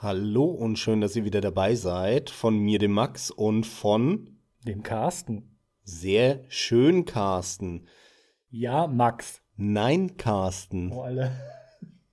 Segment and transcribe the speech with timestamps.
[0.00, 2.30] Hallo und schön, dass ihr wieder dabei seid.
[2.30, 4.30] Von mir, dem Max und von
[4.64, 5.58] dem Carsten.
[5.82, 7.88] Sehr schön, Carsten.
[8.48, 9.42] Ja, Max.
[9.56, 10.92] Nein, Carsten.
[10.92, 11.32] Oh, alle.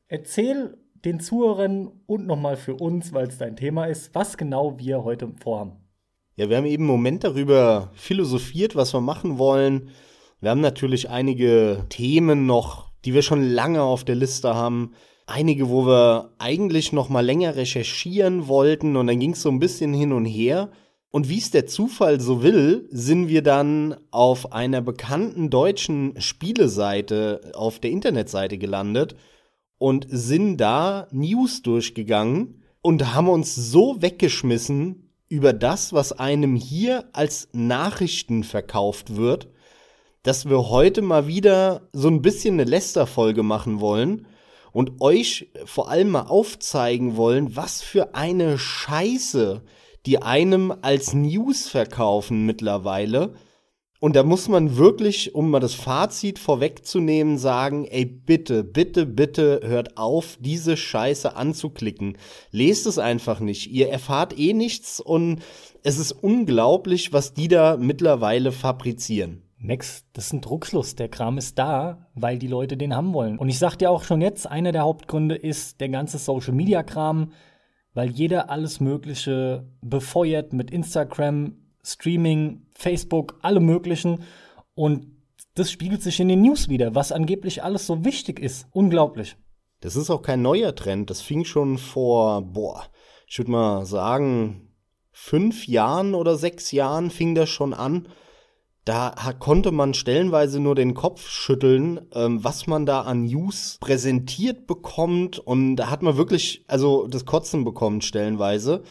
[0.07, 5.03] Erzähl den Zuhörern und nochmal für uns, weil es dein Thema ist, was genau wir
[5.03, 5.73] heute vorhaben.
[6.37, 9.89] Ja, wir haben eben einen Moment darüber philosophiert, was wir machen wollen.
[10.41, 14.95] Wir haben natürlich einige Themen noch, die wir schon lange auf der Liste haben
[15.25, 19.59] einige, wo wir eigentlich noch mal länger recherchieren wollten und dann ging es so ein
[19.59, 20.69] bisschen hin und her.
[21.09, 27.53] Und wie es der Zufall so will, sind wir dann auf einer bekannten deutschen Spieleseite
[27.53, 29.15] auf der Internetseite gelandet
[29.77, 37.05] und sind da News durchgegangen und haben uns so weggeschmissen über das, was einem hier
[37.13, 39.47] als Nachrichten verkauft wird,
[40.23, 44.27] dass wir heute mal wieder so ein bisschen eine Lästerfolge machen wollen
[44.75, 49.61] und euch vor allem mal aufzeigen wollen, was für eine Scheiße
[50.05, 53.35] die einem als News verkaufen mittlerweile.
[54.01, 59.61] Und da muss man wirklich, um mal das Fazit vorwegzunehmen, sagen, ey, bitte, bitte, bitte
[59.63, 62.17] hört auf, diese Scheiße anzuklicken.
[62.51, 63.71] Lest es einfach nicht.
[63.71, 65.41] Ihr erfahrt eh nichts und
[65.83, 69.44] es ist unglaublich, was die da mittlerweile fabrizieren.
[69.57, 70.95] Max, das ist ein Druckschluss.
[70.95, 73.37] Der Kram ist da, weil die Leute den haben wollen.
[73.39, 76.83] Und ich sag dir auch schon jetzt, einer der Hauptgründe ist der ganze Social Media
[76.83, 77.31] Kram,
[77.93, 84.23] weil jeder alles Mögliche befeuert mit Instagram, Streaming, Facebook, alle möglichen.
[84.73, 85.07] Und
[85.55, 88.67] das spiegelt sich in den News wieder, was angeblich alles so wichtig ist.
[88.71, 89.37] Unglaublich.
[89.79, 91.09] Das ist auch kein neuer Trend.
[91.09, 92.83] Das fing schon vor, boah,
[93.27, 94.73] ich würde mal sagen,
[95.11, 98.09] fünf Jahren oder sechs Jahren fing das schon an
[98.85, 104.67] da konnte man stellenweise nur den Kopf schütteln, ähm, was man da an News präsentiert
[104.67, 105.39] bekommt.
[105.39, 108.83] Und da hat man wirklich, also das Kotzen bekommen stellenweise.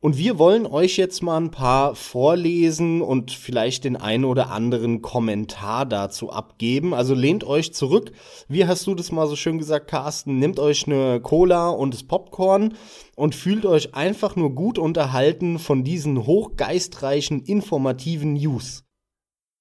[0.00, 5.00] Und wir wollen euch jetzt mal ein paar vorlesen und vielleicht den einen oder anderen
[5.00, 6.92] Kommentar dazu abgeben.
[6.92, 8.12] Also lehnt euch zurück.
[8.48, 10.40] Wie hast du das mal so schön gesagt, Carsten?
[10.40, 12.74] Nehmt euch eine Cola und das Popcorn
[13.16, 18.82] und fühlt euch einfach nur gut unterhalten von diesen hochgeistreichen, informativen News.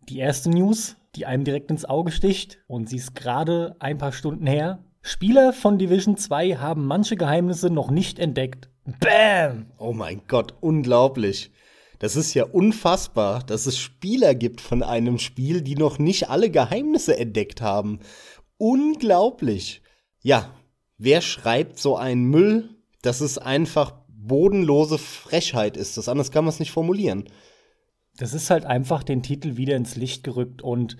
[0.09, 4.11] Die erste News, die einem direkt ins Auge sticht, und sie ist gerade ein paar
[4.11, 4.83] Stunden her.
[5.01, 8.69] Spieler von Division 2 haben manche Geheimnisse noch nicht entdeckt.
[8.99, 9.67] Bam!
[9.77, 11.51] Oh mein Gott, unglaublich.
[11.99, 16.49] Das ist ja unfassbar, dass es Spieler gibt von einem Spiel, die noch nicht alle
[16.49, 17.99] Geheimnisse entdeckt haben.
[18.57, 19.83] Unglaublich.
[20.19, 20.49] Ja,
[20.97, 22.69] wer schreibt so einen Müll?
[23.03, 26.09] Das ist einfach bodenlose Frechheit ist das.
[26.09, 27.25] Anders kann man es nicht formulieren
[28.21, 30.97] das ist halt einfach den Titel wieder ins Licht gerückt und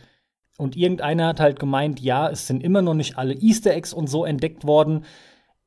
[0.58, 4.08] und irgendeiner hat halt gemeint, ja, es sind immer noch nicht alle Easter Eggs und
[4.08, 5.06] so entdeckt worden.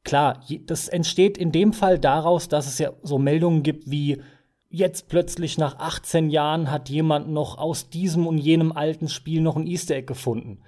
[0.05, 4.23] Klar, das entsteht in dem Fall daraus, dass es ja so Meldungen gibt wie
[4.69, 9.57] jetzt plötzlich nach 18 Jahren hat jemand noch aus diesem und jenem alten Spiel noch
[9.57, 10.63] ein Easter Egg gefunden.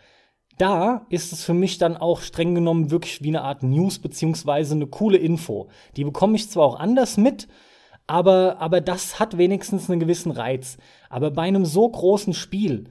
[0.58, 4.74] Da ist es für mich dann auch streng genommen wirklich wie eine Art News beziehungsweise
[4.74, 5.68] eine coole Info.
[5.97, 7.47] Die bekomme ich zwar auch anders mit,
[8.06, 10.76] aber, aber das hat wenigstens einen gewissen Reiz.
[11.10, 12.84] Aber bei einem so großen Spiel,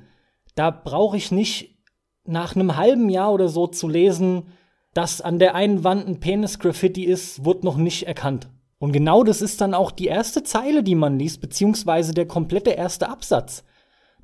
[0.55, 1.77] da brauche ich nicht
[2.25, 4.47] nach einem halben Jahr oder so zu lesen,
[4.93, 8.49] dass an der einen Wand ein Penis-Graffiti ist, wird noch nicht erkannt.
[8.77, 12.71] Und genau das ist dann auch die erste Zeile, die man liest, beziehungsweise der komplette
[12.71, 13.63] erste Absatz.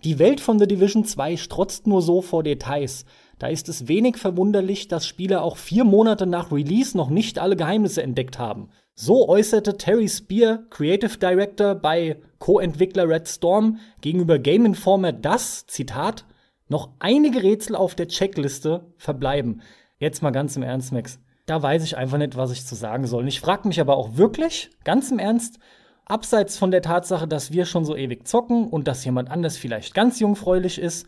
[0.03, 3.05] Die Welt von The Division 2 strotzt nur so vor Details.
[3.37, 7.55] Da ist es wenig verwunderlich, dass Spieler auch vier Monate nach Release noch nicht alle
[7.55, 8.69] Geheimnisse entdeckt haben.
[9.03, 16.23] So äußerte Terry Spear, Creative Director bei Co-Entwickler Red Storm, gegenüber Game Informer, dass, Zitat,
[16.67, 19.63] noch einige Rätsel auf der Checkliste verbleiben.
[19.97, 21.17] Jetzt mal ganz im Ernst, Max.
[21.47, 23.27] Da weiß ich einfach nicht, was ich zu sagen soll.
[23.27, 25.57] Ich frage mich aber auch wirklich, ganz im Ernst,
[26.05, 29.95] abseits von der Tatsache, dass wir schon so ewig zocken und dass jemand anders vielleicht
[29.95, 31.07] ganz jungfräulich ist,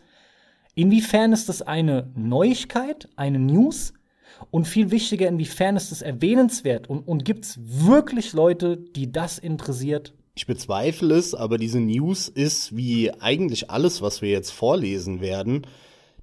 [0.74, 3.92] inwiefern ist das eine Neuigkeit, eine News,
[4.50, 9.38] und viel wichtiger, inwiefern ist es erwähnenswert und, und gibt es wirklich Leute, die das
[9.38, 10.14] interessiert?
[10.36, 15.66] Ich bezweifle es, aber diese News ist, wie eigentlich alles, was wir jetzt vorlesen werden,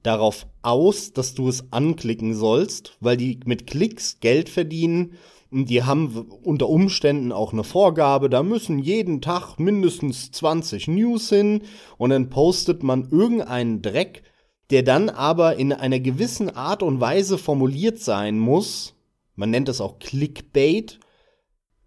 [0.03, 5.13] darauf aus, dass du es anklicken sollst, weil die mit Klicks Geld verdienen.
[5.49, 11.27] Und die haben unter Umständen auch eine Vorgabe, da müssen jeden Tag mindestens 20 News
[11.27, 11.63] hin
[11.97, 14.23] und dann postet man irgendeinen Dreck,
[14.71, 18.95] der dann aber in einer gewissen Art und Weise formuliert sein muss,
[19.35, 20.99] man nennt das auch Clickbait,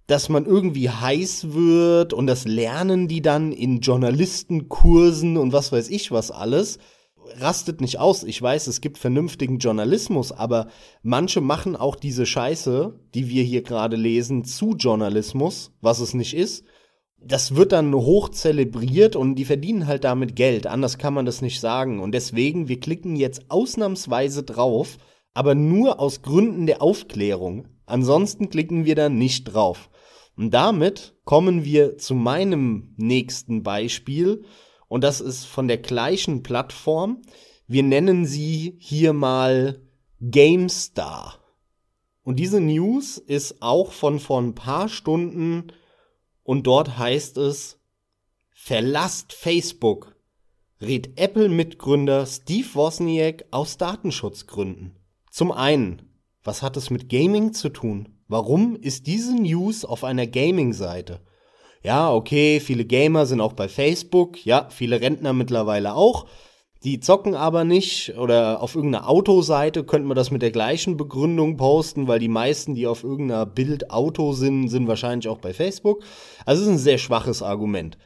[0.07, 5.89] dass man irgendwie heiß wird und das lernen die dann in Journalistenkursen und was weiß
[5.89, 6.79] ich was alles.
[7.39, 8.23] rastet nicht aus.
[8.23, 10.69] Ich weiß, es gibt vernünftigen Journalismus, aber
[11.03, 16.35] manche machen auch diese Scheiße, die wir hier gerade lesen, zu Journalismus, was es nicht
[16.35, 16.65] ist.
[17.27, 20.67] Das wird dann hoch zelebriert und die verdienen halt damit Geld.
[20.67, 22.01] Anders kann man das nicht sagen.
[22.01, 24.99] Und deswegen, wir klicken jetzt ausnahmsweise drauf,
[25.33, 27.69] aber nur aus Gründen der Aufklärung.
[27.87, 29.89] Ansonsten klicken wir da nicht drauf.
[30.37, 34.45] Und damit kommen wir zu meinem nächsten Beispiel.
[34.89, 37.23] Und das ist von der gleichen Plattform.
[37.67, 39.81] Wir nennen sie hier mal
[40.21, 41.39] GameStar.
[42.23, 45.69] Und diese News ist auch von vor ein paar Stunden
[46.45, 47.81] und dort heißt es,
[48.53, 50.15] verlasst Facebook,
[50.81, 54.97] rät Apple-Mitgründer Steve Wozniak aus Datenschutzgründen.
[55.31, 56.03] Zum einen,
[56.45, 58.11] was hat es mit Gaming zu tun?
[58.29, 61.21] Warum ist diese News auf einer Gaming-Seite?
[61.83, 66.27] Ja, okay, viele Gamer sind auch bei Facebook, ja, viele Rentner mittlerweile auch.
[66.85, 71.57] Die zocken aber nicht oder auf irgendeiner Autoseite könnte man das mit der gleichen Begründung
[71.57, 76.05] posten, weil die meisten, die auf irgendeiner Bild Auto sind, sind wahrscheinlich auch bei Facebook.
[76.45, 77.97] Also es ist ein sehr schwaches Argument.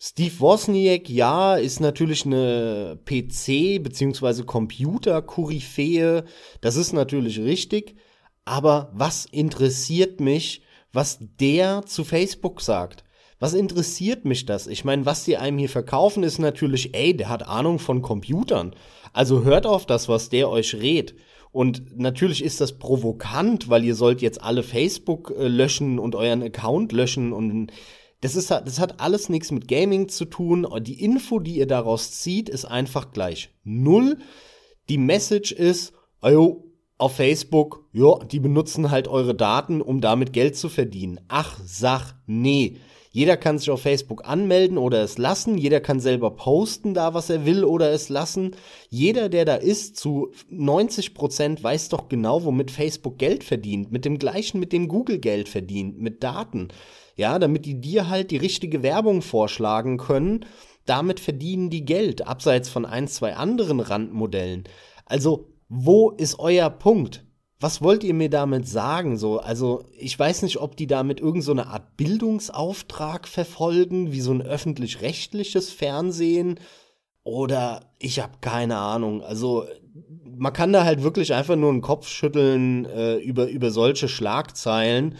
[0.00, 4.42] Steve Wozniak, ja, ist natürlich eine PC- bzw.
[4.42, 6.24] Computer-Koryphäe.
[6.60, 7.96] Das ist natürlich richtig.
[8.44, 10.62] Aber was interessiert mich,
[10.92, 13.04] was der zu Facebook sagt?
[13.38, 14.66] Was interessiert mich das?
[14.66, 18.74] Ich meine, was die einem hier verkaufen, ist natürlich, ey, der hat Ahnung von Computern.
[19.12, 21.14] Also hört auf das, was der euch rät.
[21.50, 26.42] Und natürlich ist das provokant, weil ihr sollt jetzt alle Facebook äh, löschen und euren
[26.42, 27.72] Account löschen und
[28.20, 30.66] das ist das hat alles nichts mit Gaming zu tun.
[30.80, 34.18] Die Info, die ihr daraus zieht, ist einfach gleich null.
[34.88, 36.64] Die Message ist, ayo,
[36.96, 41.20] auf Facebook, ja, die benutzen halt eure Daten, um damit Geld zu verdienen.
[41.28, 42.78] Ach, sag, nee.
[43.10, 45.56] Jeder kann sich auf Facebook anmelden oder es lassen.
[45.56, 48.54] Jeder kann selber posten da, was er will oder es lassen.
[48.90, 53.90] Jeder, der da ist, zu 90 Prozent weiß doch genau, womit Facebook Geld verdient.
[53.90, 56.68] Mit dem gleichen, mit dem Google Geld verdient, mit Daten.
[57.16, 60.44] Ja, damit die dir halt die richtige Werbung vorschlagen können.
[60.86, 64.64] Damit verdienen die Geld, abseits von ein, zwei anderen Randmodellen.
[65.04, 67.27] Also, wo ist euer Punkt?
[67.60, 69.16] Was wollt ihr mir damit sagen?
[69.18, 74.32] So, also ich weiß nicht, ob die damit irgend so Art Bildungsauftrag verfolgen, wie so
[74.32, 76.60] ein öffentlich-rechtliches Fernsehen.
[77.24, 79.22] Oder ich habe keine Ahnung.
[79.22, 79.64] Also
[80.36, 85.16] man kann da halt wirklich einfach nur einen Kopf schütteln äh, über, über solche Schlagzeilen,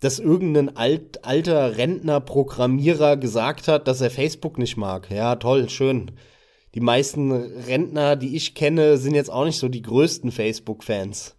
[0.00, 5.10] dass irgendein alt, alter Rentner-Programmierer gesagt hat, dass er Facebook nicht mag.
[5.10, 6.10] Ja, toll, schön.
[6.74, 11.36] Die meisten Rentner, die ich kenne, sind jetzt auch nicht so die größten Facebook-Fans.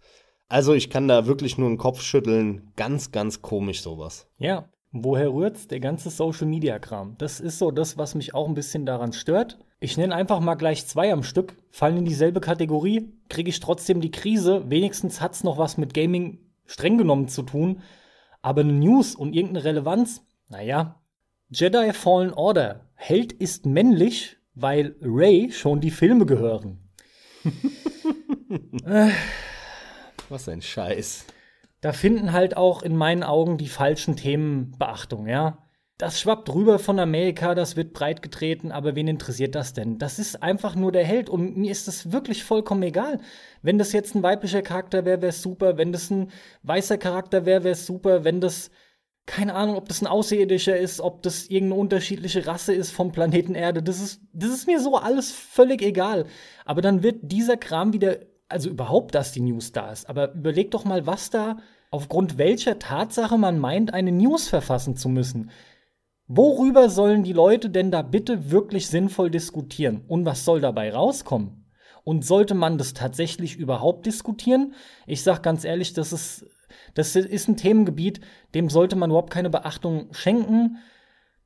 [0.48, 2.72] Also ich kann da wirklich nur einen Kopf schütteln.
[2.76, 4.28] Ganz, ganz komisch sowas.
[4.38, 5.68] Ja, woher rührt's?
[5.68, 7.16] Der ganze Social Media Kram.
[7.18, 9.58] Das ist so das, was mich auch ein bisschen daran stört.
[9.80, 14.00] Ich nenne einfach mal gleich zwei am Stück, fallen in dieselbe Kategorie, kriege ich trotzdem
[14.00, 14.64] die Krise.
[14.70, 17.82] Wenigstens hat's noch was mit Gaming streng genommen zu tun.
[18.40, 21.00] Aber eine News und irgendeine Relevanz, naja.
[21.50, 22.88] Jedi Fallen Order.
[22.94, 26.78] Held ist männlich, weil Ray schon die Filme gehören.
[28.84, 29.10] äh.
[30.34, 31.26] Was ein Scheiß.
[31.80, 35.58] Da finden halt auch in meinen Augen die falschen Themen Beachtung, ja.
[35.96, 39.96] Das schwappt rüber von Amerika, das wird breit getreten, aber wen interessiert das denn?
[39.98, 43.20] Das ist einfach nur der Held und mir ist das wirklich vollkommen egal.
[43.62, 45.76] Wenn das jetzt ein weiblicher Charakter wäre, wäre es super.
[45.76, 46.32] Wenn das ein
[46.64, 48.24] weißer Charakter wäre, wäre es super.
[48.24, 48.72] Wenn das,
[49.26, 53.54] keine Ahnung, ob das ein Außerirdischer ist, ob das irgendeine unterschiedliche Rasse ist vom Planeten
[53.54, 56.26] Erde, das ist, das ist mir so alles völlig egal.
[56.64, 58.18] Aber dann wird dieser Kram wieder
[58.54, 61.56] also überhaupt, dass die News da ist, aber überleg doch mal, was da,
[61.90, 65.50] aufgrund welcher Tatsache man meint, eine News verfassen zu müssen.
[66.28, 70.04] Worüber sollen die Leute denn da bitte wirklich sinnvoll diskutieren?
[70.06, 71.66] Und was soll dabei rauskommen?
[72.04, 74.74] Und sollte man das tatsächlich überhaupt diskutieren?
[75.08, 76.46] Ich sag ganz ehrlich, das ist,
[76.94, 78.20] das ist ein Themengebiet,
[78.54, 80.78] dem sollte man überhaupt keine Beachtung schenken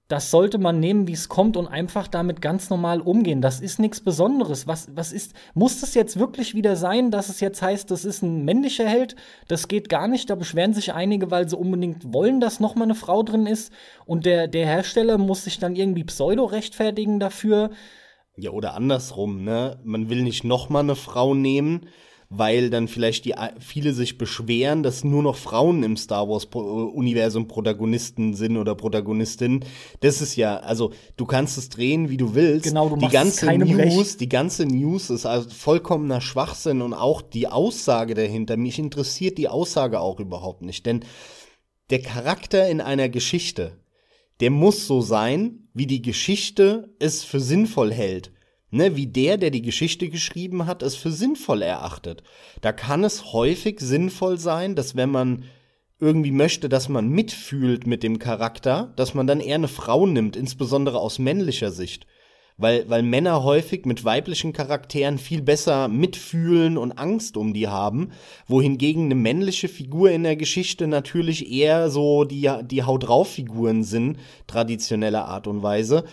[0.09, 3.43] das sollte man nehmen, wie es kommt und einfach damit ganz normal umgehen.
[3.43, 4.67] Das ist nichts Besonderes.
[4.67, 8.23] Was, was ist, muss das jetzt wirklich wieder sein, dass es jetzt heißt, das ist
[8.23, 9.17] ein männlicher Held?
[9.49, 10.31] Das geht gar nicht.
[10.31, 13.71] Da beschweren sich einige, weil sie unbedingt wollen, dass noch mal eine Frau drin ist.
[14.07, 17.71] Und der, der Hersteller muss sich dann irgendwie pseudo rechtfertigen dafür.
[18.35, 19.79] Ja, oder andersrum, ne?
[19.85, 21.87] Man will nicht noch mal eine Frau nehmen,
[22.31, 27.49] weil dann vielleicht die viele sich beschweren, dass nur noch Frauen im Star Wars Universum
[27.49, 29.65] Protagonisten sind oder Protagonistinnen.
[30.01, 32.67] Das ist ja, also du kannst es drehen, wie du willst.
[32.67, 34.21] Genau, du die ganze News, recht.
[34.21, 38.59] die ganze News ist also vollkommener Schwachsinn und auch die Aussage dahinter.
[38.59, 41.05] Mich interessiert die Aussage auch überhaupt nicht, denn
[41.89, 43.79] der Charakter in einer Geschichte,
[44.41, 48.33] der muss so sein, wie die Geschichte es für sinnvoll hält.
[48.71, 52.23] Ne, wie der, der die Geschichte geschrieben hat, es für sinnvoll erachtet.
[52.61, 55.45] Da kann es häufig sinnvoll sein, dass wenn man
[56.01, 60.37] irgendwie möchte, dass man mitfühlt mit dem Charakter, dass man dann eher eine Frau nimmt,
[60.37, 62.07] insbesondere aus männlicher Sicht.
[62.61, 68.11] Weil, weil Männer häufig mit weiblichen Charakteren viel besser mitfühlen und Angst um die haben,
[68.49, 73.85] wohingegen eine männliche Figur in der Geschichte natürlich eher so die, die Haut drauf Figuren
[73.85, 76.05] sind, traditioneller Art und Weise.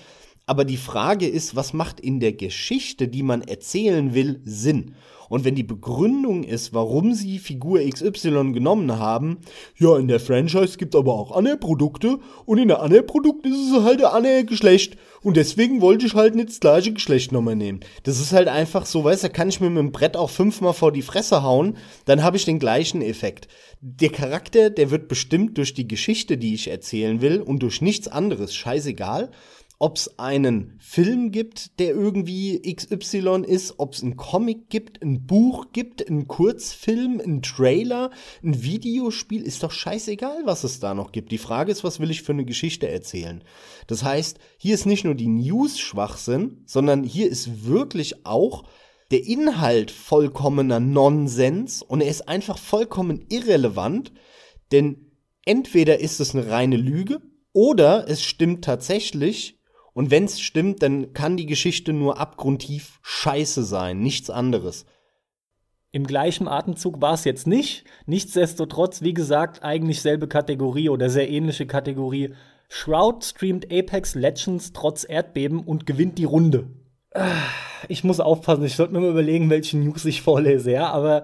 [0.47, 4.95] Aber die Frage ist, was macht in der Geschichte, die man erzählen will, Sinn?
[5.27, 9.39] Und wenn die Begründung ist, warum sie Figur XY genommen haben,
[9.75, 13.71] ja, in der Franchise gibt aber auch andere Produkte und in der anderen Produkt ist
[13.71, 14.97] es halt ein anderes Geschlecht.
[15.23, 17.79] Und deswegen wollte ich halt nicht das gleiche Geschlecht nochmal nehmen.
[18.03, 20.29] Das ist halt einfach so, weißt du, da kann ich mir mit dem Brett auch
[20.29, 23.47] fünfmal vor die Fresse hauen, dann habe ich den gleichen Effekt.
[23.81, 28.07] Der Charakter, der wird bestimmt durch die Geschichte, die ich erzählen will und durch nichts
[28.07, 29.31] anderes, scheißegal
[29.77, 35.25] ob es einen Film gibt, der irgendwie XY ist, ob es einen Comic gibt, ein
[35.25, 38.11] Buch gibt, einen Kurzfilm, einen Trailer,
[38.43, 41.31] ein Videospiel, ist doch scheißegal, was es da noch gibt.
[41.31, 43.43] Die Frage ist, was will ich für eine Geschichte erzählen?
[43.87, 48.63] Das heißt, hier ist nicht nur die News Schwachsinn, sondern hier ist wirklich auch
[49.11, 54.11] der Inhalt vollkommener Nonsens und er ist einfach vollkommen irrelevant,
[54.71, 55.11] denn
[55.45, 57.21] entweder ist es eine reine Lüge
[57.53, 59.54] oder es stimmt tatsächlich
[59.95, 64.85] und wenn es stimmt, dann kann die Geschichte nur abgrundtief scheiße sein, nichts anderes.
[65.93, 67.85] Im gleichen Atemzug war es jetzt nicht.
[68.05, 72.33] Nichtsdestotrotz, wie gesagt, eigentlich selbe Kategorie oder sehr ähnliche Kategorie.
[72.67, 76.67] Shroud streamt Apex Legends trotz Erdbeben und gewinnt die Runde.
[77.87, 81.23] Ich muss aufpassen, ich sollte mir mal überlegen, welche News ich vorlese, ja, aber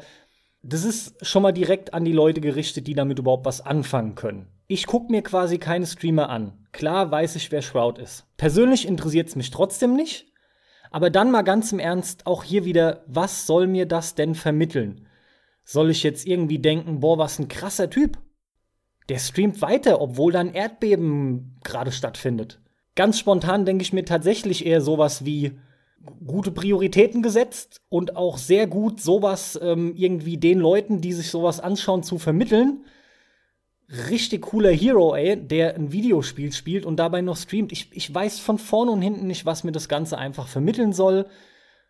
[0.63, 4.47] das ist schon mal direkt an die Leute gerichtet, die damit überhaupt was anfangen können.
[4.67, 6.53] Ich gucke mir quasi keine Streamer an.
[6.71, 8.25] Klar weiß ich, wer Shroud ist.
[8.37, 10.27] Persönlich interessiert es mich trotzdem nicht.
[10.91, 15.07] Aber dann mal ganz im Ernst, auch hier wieder, was soll mir das denn vermitteln?
[15.63, 18.17] Soll ich jetzt irgendwie denken, boah, was ein krasser Typ?
[19.09, 22.59] Der streamt weiter, obwohl da ein Erdbeben gerade stattfindet.
[22.95, 25.59] Ganz spontan denke ich mir tatsächlich eher sowas wie
[26.25, 31.59] gute Prioritäten gesetzt und auch sehr gut sowas ähm, irgendwie den Leuten, die sich sowas
[31.59, 32.83] anschauen, zu vermitteln
[34.09, 37.71] richtig cooler Hero, ey, der ein Videospiel spielt und dabei noch streamt.
[37.71, 41.25] Ich, ich weiß von vorne und hinten nicht, was mir das Ganze einfach vermitteln soll.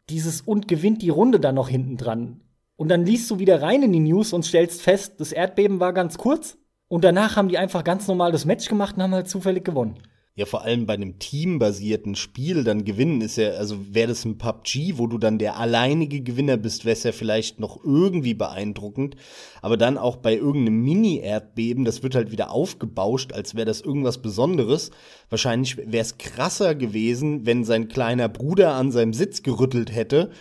[0.10, 2.42] Dieses und gewinnt die Runde dann noch hinten dran.
[2.76, 5.94] Und dann liest du wieder rein in die News und stellst fest, das Erdbeben war
[5.94, 6.58] ganz kurz.
[6.88, 10.00] Und danach haben die einfach ganz normal das Match gemacht und haben halt zufällig gewonnen
[10.36, 14.38] ja vor allem bei einem teambasierten Spiel dann gewinnen ist ja, also wäre das ein
[14.38, 19.18] PUBG, wo du dann der alleinige Gewinner bist, wäre es ja vielleicht noch irgendwie beeindruckend.
[19.62, 24.22] Aber dann auch bei irgendeinem Mini-Erdbeben, das wird halt wieder aufgebauscht, als wäre das irgendwas
[24.22, 24.92] Besonderes.
[25.30, 30.32] Wahrscheinlich wäre es krasser gewesen, wenn sein kleiner Bruder an seinem Sitz gerüttelt hätte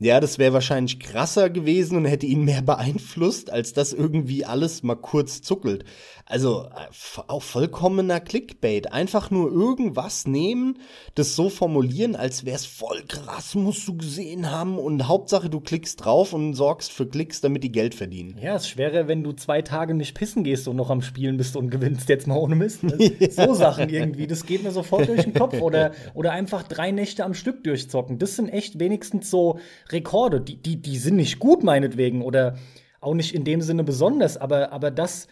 [0.00, 4.82] ja, das wäre wahrscheinlich krasser gewesen und hätte ihn mehr beeinflusst, als das irgendwie alles
[4.82, 5.84] mal kurz zuckelt.
[6.26, 8.92] Also äh, auch vollkommener Clickbait.
[8.92, 10.78] Einfach nur irgendwas nehmen,
[11.14, 14.78] das so formulieren, als wäre es voll krass, musst du gesehen haben.
[14.78, 18.36] Und Hauptsache, du klickst drauf und sorgst für Klicks, damit die Geld verdienen.
[18.42, 21.56] Ja, es wäre, wenn du zwei Tage nicht pissen gehst und noch am Spielen bist
[21.56, 22.82] und gewinnst, jetzt mal ohne Mist.
[22.82, 22.96] Ne?
[23.20, 23.30] ja.
[23.30, 25.60] So Sachen irgendwie, das geht mir sofort durch den Kopf.
[25.60, 28.18] Oder, oder einfach drei Nächte am Stück durchzocken.
[28.18, 29.60] Das sind echt wenigstens so
[29.90, 32.56] Rekorde, die, die, die sind nicht gut, meinetwegen, oder
[33.00, 35.28] auch nicht in dem Sinne besonders, aber, aber das,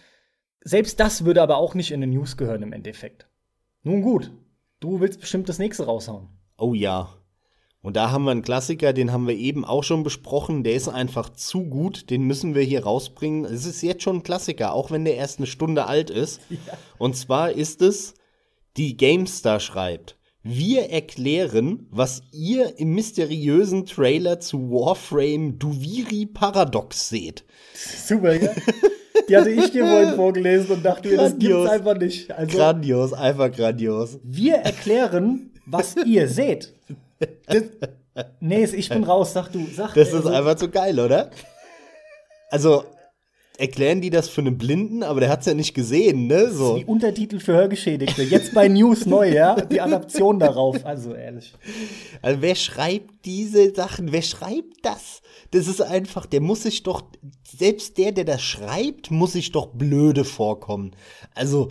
[0.62, 3.26] selbst das würde aber auch nicht in den News gehören im Endeffekt.
[3.82, 4.30] Nun gut,
[4.80, 6.28] du willst bestimmt das nächste raushauen.
[6.58, 7.08] Oh ja.
[7.80, 10.62] Und da haben wir einen Klassiker, den haben wir eben auch schon besprochen.
[10.62, 13.44] Der ist einfach zu gut, den müssen wir hier rausbringen.
[13.44, 16.40] Es ist jetzt schon ein Klassiker, auch wenn der erst eine Stunde alt ist.
[16.50, 16.78] Ja.
[16.98, 18.14] Und zwar ist es,
[18.76, 20.16] die GameStar schreibt.
[20.44, 27.44] Wir erklären, was ihr im mysteriösen Trailer zu Warframe Duviri Paradox seht.
[27.74, 28.50] Super, ja.
[29.28, 32.30] Die hatte ich dir vorhin vorgelesen und dachte mir, das gibt's einfach nicht.
[32.32, 34.18] Also, grandios, einfach grandios.
[34.24, 36.74] Wir erklären, was ihr seht.
[37.46, 37.62] Das,
[38.40, 39.64] nee, ich bin raus, sag du.
[39.72, 41.30] Sag, das ist also, einfach zu geil, oder?
[42.50, 42.84] Also,
[43.62, 46.50] erklären die das für einen Blinden, aber der hat's ja nicht gesehen, ne?
[46.50, 46.78] So.
[46.78, 48.24] Die Untertitel für Hörgeschädigte.
[48.24, 49.54] Jetzt bei News neu, ja?
[49.54, 50.84] Die Adaption darauf.
[50.84, 51.54] Also ehrlich.
[52.22, 54.10] Also wer schreibt diese Sachen?
[54.10, 55.22] Wer schreibt das?
[55.52, 57.04] Das ist einfach, der muss sich doch,
[57.46, 60.96] selbst der, der das schreibt, muss sich doch blöde vorkommen.
[61.32, 61.70] Also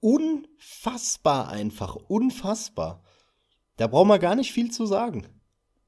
[0.00, 3.02] unfassbar einfach, unfassbar.
[3.78, 5.26] Da brauchen wir gar nicht viel zu sagen.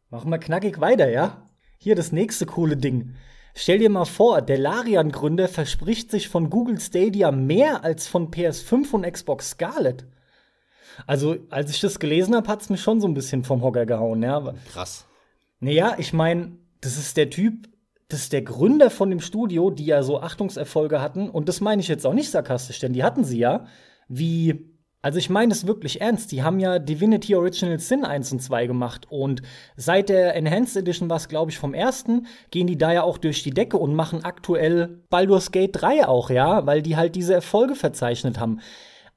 [0.09, 1.51] Machen wir knackig weiter, ja?
[1.77, 3.17] Hier das nächste coole Ding.
[3.55, 8.93] Stell dir mal vor, der Larian-Gründer verspricht sich von Google Stadia mehr als von PS5
[8.93, 10.07] und Xbox Scarlet.
[11.07, 13.87] Also, als ich das gelesen habe, hat es mich schon so ein bisschen vom Hocker
[13.87, 14.55] gehauen, ja.
[14.71, 15.07] Krass.
[15.61, 17.69] Naja, ich meine, das ist der Typ,
[18.09, 21.31] das ist der Gründer von dem Studio, die ja so Achtungserfolge hatten.
[21.31, 23.67] Und das meine ich jetzt auch nicht sarkastisch, denn die hatten sie ja.
[24.09, 24.72] Wie,
[25.03, 26.31] also ich meine es wirklich ernst.
[26.31, 29.07] Die haben ja Divinity Original Sin 1 und 2 gemacht.
[29.11, 29.43] Und
[29.77, 33.19] seit der Enhanced Edition war es, glaube ich, vom ersten, gehen die da ja auch
[33.19, 37.35] durch die Decke und machen aktuell Baldur's Gate 3 auch, ja, weil die halt diese
[37.35, 38.61] Erfolge verzeichnet haben.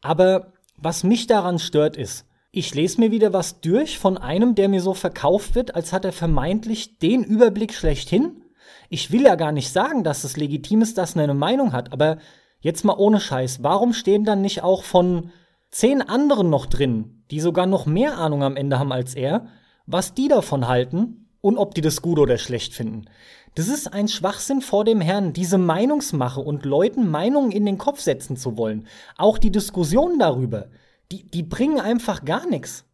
[0.02, 4.70] Aber was mich daran stört, ist, ich lese mir wieder was durch von einem, der
[4.70, 8.44] mir so verkauft wird, als hat er vermeintlich den Überblick schlechthin.
[8.90, 11.94] Ich will ja gar nicht sagen, dass es legitim ist, dass er eine Meinung hat,
[11.94, 12.18] aber
[12.62, 15.32] jetzt mal ohne Scheiß, warum stehen dann nicht auch von
[15.76, 19.48] zehn anderen noch drin, die sogar noch mehr Ahnung am Ende haben als er,
[19.86, 23.06] was die davon halten und ob die das gut oder schlecht finden?
[23.56, 28.02] Das ist ein Schwachsinn vor dem Herrn, diese Meinungsmache und Leuten Meinungen in den Kopf
[28.02, 28.88] setzen zu wollen.
[29.18, 30.68] Auch die Diskussion darüber
[31.12, 32.86] die, die bringen einfach gar nichts.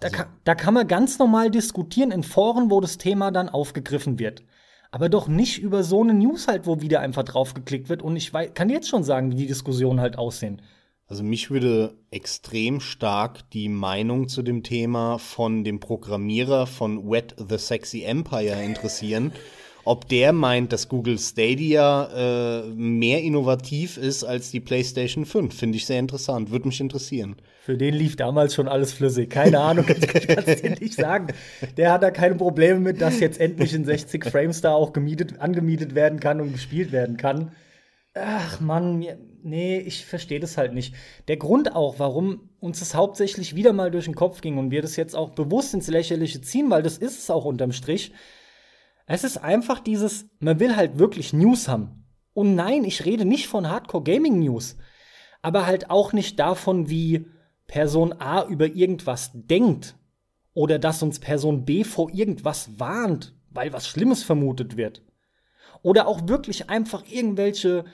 [0.00, 0.18] Da, also.
[0.18, 4.42] kann, da kann man ganz normal diskutieren in Foren, wo das Thema dann aufgegriffen wird.
[4.90, 8.02] Aber doch nicht über so eine News halt, wo wieder einfach draufgeklickt wird.
[8.02, 10.62] Und ich weiß, kann jetzt schon sagen, wie die Diskussionen halt aussehen.
[11.08, 17.36] Also mich würde extrem stark die Meinung zu dem Thema von dem Programmierer von Wet
[17.38, 19.32] the Sexy Empire interessieren.
[19.86, 25.56] ob der meint, dass Google Stadia äh, mehr innovativ ist als die PlayStation 5.
[25.56, 26.50] Finde ich sehr interessant.
[26.50, 27.36] Würde mich interessieren.
[27.62, 29.30] Für den lief damals schon alles flüssig.
[29.30, 31.28] Keine Ahnung, ich kann es dir nicht sagen.
[31.76, 35.40] Der hat da keine Probleme mit, dass jetzt endlich in 60 Frames da auch gemietet,
[35.40, 37.52] angemietet werden kann und gespielt werden kann.
[38.14, 40.94] Ach Mann, mir, nee, ich verstehe das halt nicht.
[41.28, 44.82] Der Grund auch, warum uns das hauptsächlich wieder mal durch den Kopf ging und wir
[44.82, 48.12] das jetzt auch bewusst ins Lächerliche ziehen, weil das ist es auch unterm Strich,
[49.06, 52.04] es ist einfach dieses, man will halt wirklich News haben.
[52.34, 54.76] Und nein, ich rede nicht von Hardcore Gaming News,
[55.42, 57.26] aber halt auch nicht davon, wie
[57.68, 59.94] Person A über irgendwas denkt
[60.54, 65.02] oder dass uns Person B vor irgendwas warnt, weil was Schlimmes vermutet wird.
[65.82, 67.84] Oder auch wirklich einfach irgendwelche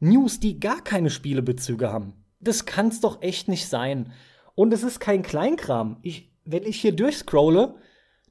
[0.00, 2.14] News, die gar keine Spielebezüge haben.
[2.40, 4.12] Das kann's doch echt nicht sein.
[4.54, 5.98] Und es ist kein Kleinkram.
[6.02, 7.76] Ich, wenn ich hier durchscrolle,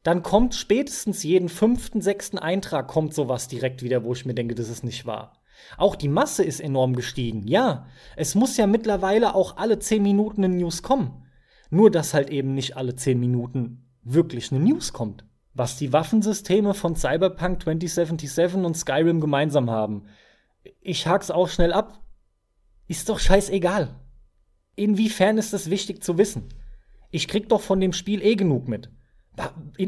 [0.03, 4.55] dann kommt spätestens jeden fünften, sechsten Eintrag kommt sowas direkt wieder, wo ich mir denke,
[4.55, 5.39] das ist nicht wahr.
[5.77, 7.47] Auch die Masse ist enorm gestiegen.
[7.47, 11.25] Ja, es muss ja mittlerweile auch alle zehn Minuten eine News kommen.
[11.69, 15.25] Nur, dass halt eben nicht alle zehn Minuten wirklich eine News kommt.
[15.53, 20.05] Was die Waffensysteme von Cyberpunk 2077 und Skyrim gemeinsam haben.
[20.81, 22.01] Ich hak's auch schnell ab.
[22.87, 23.95] Ist doch scheißegal.
[24.75, 26.49] Inwiefern ist es wichtig zu wissen?
[27.11, 28.89] Ich krieg doch von dem Spiel eh genug mit.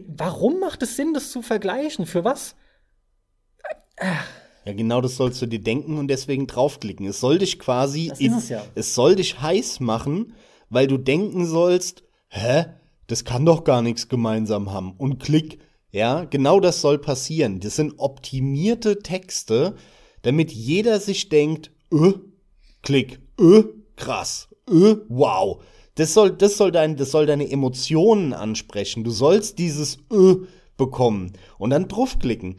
[0.08, 2.06] Warum macht es Sinn, das zu vergleichen?
[2.06, 2.56] Für was?
[4.66, 7.08] Ja, genau das sollst du dir denken und deswegen draufklicken.
[7.08, 8.64] Es soll dich quasi, das ist es, ja.
[8.76, 10.34] es soll dich heiß machen,
[10.70, 12.66] weil du denken sollst, hä,
[13.08, 14.94] das kann doch gar nichts gemeinsam haben.
[14.98, 15.60] Und klick,
[15.92, 17.60] ja, genau das soll passieren.
[17.60, 19.76] Das sind optimierte Texte,
[20.22, 22.14] damit jeder sich denkt, öh,
[22.82, 23.64] klick, öh,
[23.96, 25.62] krass, öh, wow.
[25.96, 29.04] Das soll, das soll, dein, das soll deine Emotionen ansprechen.
[29.04, 30.46] Du sollst dieses Ö
[30.78, 32.56] bekommen und dann draufklicken.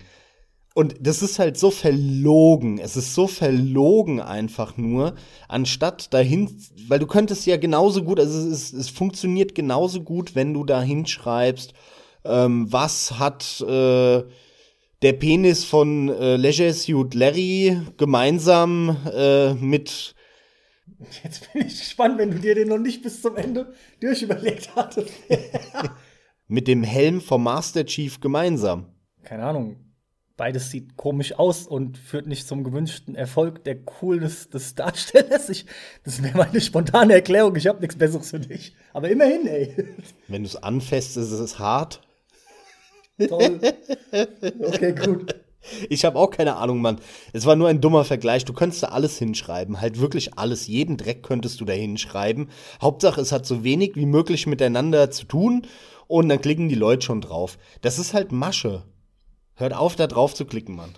[0.75, 2.79] Und das ist halt so verlogen.
[2.79, 5.15] Es ist so verlogen einfach nur,
[5.49, 6.57] anstatt dahin,
[6.89, 10.81] weil du könntest ja genauso gut, also es, es funktioniert genauso gut, wenn du da
[10.81, 11.75] hinschreibst,
[12.25, 14.23] ähm, was hat äh,
[15.03, 20.15] der Penis von äh, Leisure Suit Larry gemeinsam äh, mit
[21.25, 25.11] Jetzt bin ich gespannt, wenn du dir den noch nicht bis zum Ende durchüberlegt hattest.
[26.47, 28.87] Mit dem Helm vom Master Chief gemeinsam.
[29.25, 29.93] Keine Ahnung.
[30.37, 35.49] Beides sieht komisch aus und führt nicht zum gewünschten Erfolg der Coolness des Darstellers.
[35.49, 35.67] Ich,
[36.05, 37.57] das wäre meine spontane Erklärung.
[37.57, 38.77] Ich habe nichts Besseres für dich.
[38.93, 39.75] Aber immerhin, ey.
[40.29, 42.01] Wenn du es anfasst, ist es hart.
[43.19, 43.61] Toll.
[44.61, 45.35] Okay, gut.
[45.89, 46.99] Ich habe auch keine Ahnung, Mann.
[47.33, 48.45] Es war nur ein dummer Vergleich.
[48.45, 49.81] Du könntest da alles hinschreiben.
[49.81, 50.67] Halt wirklich alles.
[50.67, 52.49] Jeden Dreck könntest du da hinschreiben.
[52.81, 55.67] Hauptsache, es hat so wenig wie möglich miteinander zu tun.
[56.09, 57.59] Und dann klicken die Leute schon drauf.
[57.81, 58.83] Das ist halt Masche.
[59.55, 60.95] Hört auf, da drauf zu klicken, Mann.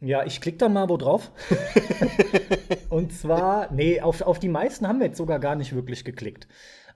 [0.00, 1.32] Ja, ich klicke dann mal wo drauf.
[2.88, 6.46] und zwar, nee, auf, auf die meisten haben wir jetzt sogar gar nicht wirklich geklickt.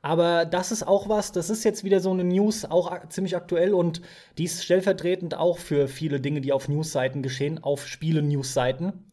[0.03, 3.73] Aber das ist auch was, das ist jetzt wieder so eine News, auch ziemlich aktuell
[3.73, 4.03] und
[4.37, 9.13] die ist stellvertretend auch für viele Dinge, die auf Newsseiten geschehen, auf Spiele-Newsseiten.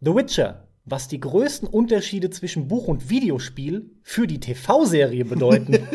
[0.00, 5.88] The Witcher, was die größten Unterschiede zwischen Buch und Videospiel für die TV-Serie bedeuten.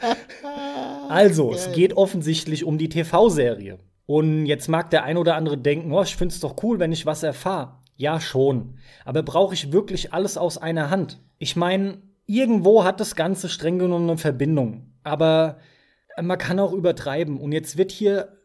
[1.10, 3.78] also, es geht offensichtlich um die TV-Serie.
[4.06, 7.04] Und jetzt mag der ein oder andere denken, oh, ich find's doch cool, wenn ich
[7.04, 7.76] was erfahre.
[7.96, 8.78] Ja, schon.
[9.04, 11.20] Aber brauche ich wirklich alles aus einer Hand?
[11.38, 11.98] Ich meine,
[12.30, 14.92] irgendwo hat das Ganze streng genommen eine Verbindung.
[15.02, 15.58] Aber
[16.20, 17.38] man kann auch übertreiben.
[17.38, 18.36] Und jetzt wird hier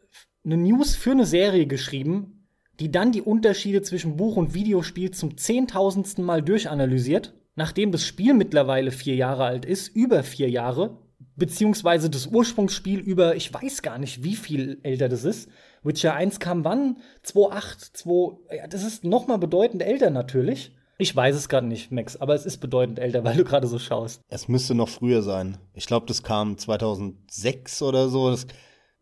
[0.44, 2.48] eine News für eine Serie geschrieben,
[2.80, 8.34] die dann die Unterschiede zwischen Buch und Videospiel zum zehntausendsten Mal durchanalysiert, nachdem das Spiel
[8.34, 10.98] mittlerweile vier Jahre alt ist, über vier Jahre,
[11.36, 15.48] beziehungsweise das Ursprungsspiel über, ich weiß gar nicht, wie viel älter das ist.
[15.82, 16.98] Witcher 1 kam wann?
[17.24, 20.72] 2.8, 2, ja, das ist noch mal bedeutend älter natürlich.
[20.98, 23.78] Ich weiß es gerade nicht, Max, aber es ist bedeutend älter, weil du gerade so
[23.78, 24.22] schaust.
[24.28, 25.58] Es müsste noch früher sein.
[25.74, 28.30] Ich glaube, das kam 2006 oder so.
[28.30, 28.46] Das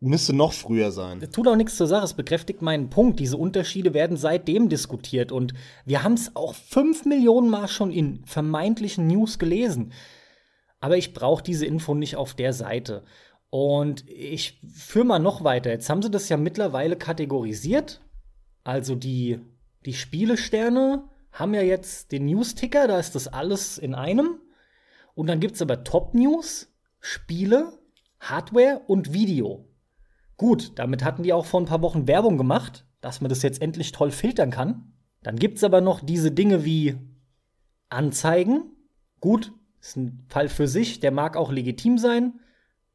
[0.01, 1.21] müsste noch früher sein.
[1.21, 2.03] Das tut auch nichts zur Sache.
[2.03, 3.19] Es bekräftigt meinen Punkt.
[3.19, 5.31] Diese Unterschiede werden seitdem diskutiert.
[5.31, 5.53] Und
[5.85, 9.93] wir haben es auch fünf Millionen Mal schon in vermeintlichen News gelesen.
[10.81, 13.03] Aber ich brauche diese Info nicht auf der Seite.
[13.49, 15.69] Und ich führe mal noch weiter.
[15.69, 18.01] Jetzt haben sie das ja mittlerweile kategorisiert.
[18.65, 19.39] Also die,
[19.85, 21.03] die Spielesterne
[21.35, 24.39] haben ja jetzt den News-Ticker, da ist das alles in einem.
[25.15, 27.77] Und dann gibt es aber Top-News, Spiele,
[28.19, 29.67] Hardware und Video.
[30.37, 33.61] Gut, damit hatten die auch vor ein paar Wochen Werbung gemacht, dass man das jetzt
[33.61, 34.93] endlich toll filtern kann.
[35.23, 36.95] Dann gibt es aber noch diese Dinge wie
[37.89, 38.71] Anzeigen.
[39.19, 42.39] Gut, ist ein Fall für sich, der mag auch legitim sein.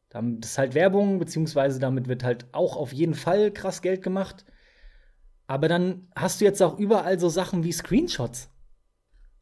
[0.08, 4.44] Das ist halt Werbung, beziehungsweise damit wird halt auch auf jeden Fall krass Geld gemacht.
[5.50, 8.50] Aber dann hast du jetzt auch überall so Sachen wie Screenshots.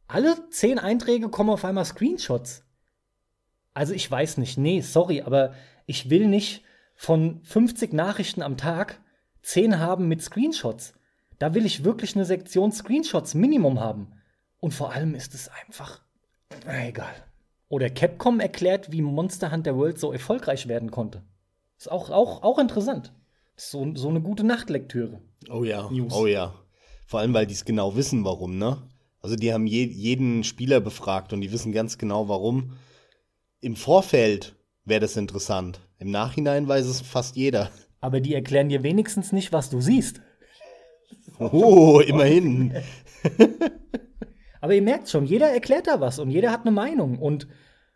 [0.07, 2.63] Alle zehn Einträge kommen auf einmal Screenshots.
[3.75, 5.53] Also ich weiß nicht, nee, sorry, aber
[5.85, 6.63] ich will nicht
[6.95, 8.99] von 50 Nachrichten am Tag
[9.43, 10.95] 10 haben mit Screenshots.
[11.37, 14.13] Da will ich wirklich eine Sektion Screenshots Minimum haben.
[14.59, 16.01] Und vor allem ist es einfach
[16.65, 17.13] egal.
[17.67, 21.21] Oder Capcom erklärt, wie Monster Hunter World so erfolgreich werden konnte.
[21.77, 23.13] Ist auch, auch, auch interessant.
[23.59, 25.19] So, so eine gute Nachtlektüre.
[25.49, 26.13] Oh ja, News.
[26.15, 26.53] oh ja.
[27.05, 28.77] Vor allem, weil die es genau wissen, warum, ne?
[29.21, 32.77] Also die haben je, jeden Spieler befragt und die wissen ganz genau, warum.
[33.59, 35.81] Im Vorfeld wäre das interessant.
[35.97, 37.69] Im Nachhinein weiß es fast jeder.
[37.99, 40.21] Aber die erklären dir wenigstens nicht, was du siehst.
[41.37, 42.73] Oh, immerhin.
[44.61, 47.19] Aber ihr merkt schon, jeder erklärt da was und jeder hat eine Meinung.
[47.19, 47.49] Und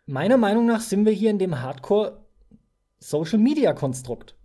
[0.04, 4.36] meiner Meinung nach sind wir hier in dem Hardcore-Social-Media-Konstrukt.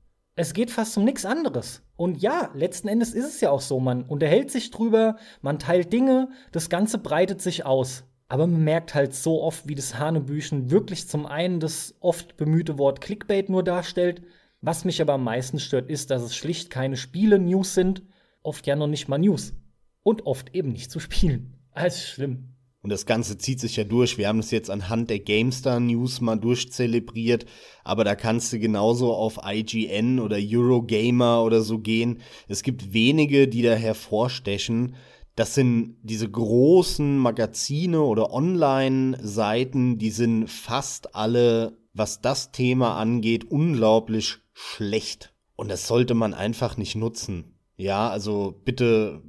[0.41, 1.83] Es geht fast um nichts anderes.
[1.97, 5.91] Und ja, letzten Endes ist es ja auch so, man unterhält sich drüber, man teilt
[5.91, 8.05] Dinge, das Ganze breitet sich aus.
[8.29, 12.77] Aber man merkt halt so oft, wie das Hanebüchen wirklich zum einen das oft bemühte
[12.77, 14.21] Wort Clickbait nur darstellt.
[14.61, 18.03] Was mich aber am meisten stört, ist, dass es schlicht keine Spiele-News sind,
[18.41, 19.55] oft ja noch nicht mal News.
[20.03, 21.57] Und oft eben nicht zu spielen.
[21.73, 22.55] Alles schlimm.
[22.81, 24.17] Und das Ganze zieht sich ja durch.
[24.17, 27.45] Wir haben es jetzt anhand der GameStar News mal durchzelebriert,
[27.83, 32.21] aber da kannst du genauso auf IGN oder Eurogamer oder so gehen.
[32.47, 34.95] Es gibt wenige, die da hervorstechen.
[35.35, 43.45] Das sind diese großen Magazine oder Online-Seiten, die sind fast alle, was das Thema angeht,
[43.45, 45.33] unglaublich schlecht.
[45.55, 47.55] Und das sollte man einfach nicht nutzen.
[47.75, 49.21] Ja, also bitte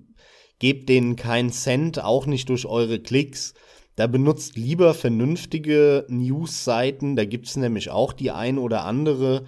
[0.60, 3.54] gebt denen keinen Cent, auch nicht durch eure Klicks.
[3.96, 9.44] Da benutzt lieber vernünftige News-Seiten, da gibt es nämlich auch die ein oder andere.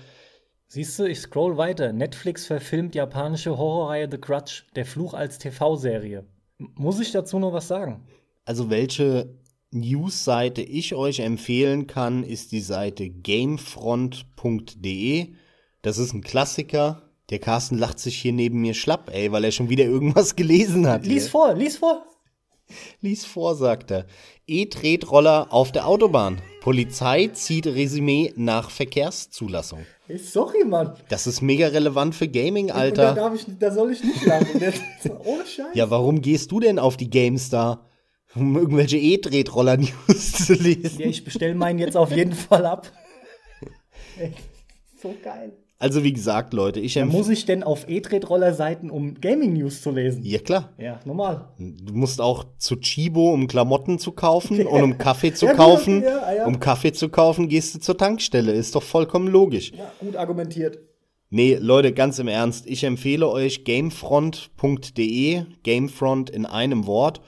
[0.66, 1.92] Siehst du, ich scroll weiter.
[1.92, 6.25] Netflix verfilmt japanische Horrorreihe The Crutch, der Fluch als TV-Serie.
[6.59, 8.03] Muss ich dazu noch was sagen?
[8.44, 9.38] Also, welche
[9.70, 14.25] News-Seite ich euch empfehlen kann, ist die Seite gamefront.de.
[15.83, 17.12] Das ist ein Klassiker.
[17.30, 20.87] Der Carsten lacht sich hier neben mir schlapp, ey, weil er schon wieder irgendwas gelesen
[20.87, 21.06] hat.
[21.06, 21.30] Lies hier.
[21.30, 22.04] vor, lies vor.
[23.00, 24.06] Lies vor, sagt er.
[24.46, 26.40] E-Tretroller auf der Autobahn.
[26.61, 29.80] Polizei zieht Resümee nach Verkehrszulassung.
[30.06, 30.94] Hey, sorry, Mann.
[31.08, 33.14] Das ist mega relevant für Gaming, Alter.
[33.14, 34.61] Da, ich, da soll ich nicht lachen.
[35.24, 35.74] Ohne Scheiß.
[35.74, 37.87] Ja, warum gehst du denn auf die GameStar?
[38.35, 41.00] Um irgendwelche E-Tretroller-News zu lesen.
[41.00, 42.90] Ja, ich bestelle meinen jetzt auf jeden Fall ab.
[45.02, 45.52] so geil.
[45.83, 47.18] Also wie gesagt, Leute, ich empfehle.
[47.18, 50.23] Muss ich denn auf E-Tretroller-Seiten, um Gaming-News zu lesen?
[50.23, 50.71] Ja, klar.
[50.79, 51.49] Ja, normal.
[51.59, 56.05] Du musst auch zu Chibo, um Klamotten zu kaufen und um Kaffee zu ja, kaufen.
[56.05, 58.53] Ja, ja, um Kaffee zu kaufen, gehst du zur Tankstelle.
[58.53, 59.73] Ist doch vollkommen logisch.
[59.73, 60.79] Ja, gut argumentiert.
[61.31, 62.68] Nee, Leute, ganz im Ernst.
[62.68, 67.21] Ich empfehle euch gamefront.de, Gamefront in einem Wort.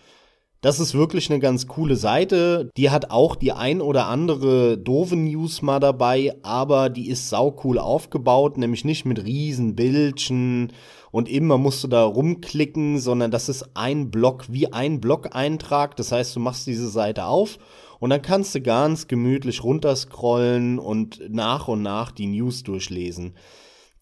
[0.64, 2.70] Das ist wirklich eine ganz coole Seite.
[2.79, 7.79] Die hat auch die ein oder andere doofe News mal dabei, aber die ist saucool
[7.79, 10.72] aufgebaut, nämlich nicht mit riesen Bildchen
[11.11, 15.96] und immer musst du da rumklicken, sondern das ist ein Block wie ein Blog-Eintrag.
[15.96, 17.59] Das heißt, du machst diese Seite auf
[18.00, 23.35] und dann kannst du ganz gemütlich runterscrollen und nach und nach die News durchlesen.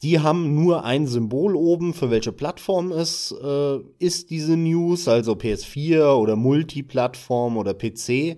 [0.02, 5.34] Die haben nur ein Symbol oben, für welche Plattform es äh, ist, diese News, also
[5.34, 8.36] PS4 oder Multiplattform oder PC.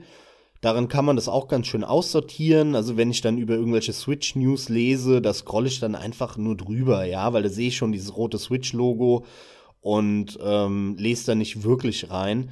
[0.61, 2.75] Daran kann man das auch ganz schön aussortieren.
[2.75, 7.05] Also wenn ich dann über irgendwelche Switch-News lese, da scrolle ich dann einfach nur drüber,
[7.05, 9.25] ja, weil da sehe ich schon dieses rote Switch-Logo
[9.81, 12.51] und ähm, lese da nicht wirklich rein.